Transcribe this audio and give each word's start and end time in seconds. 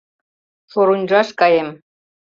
—Шор-Уньжаш 0.71 1.29
каем. 1.39 1.69